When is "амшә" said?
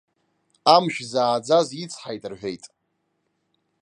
0.75-1.01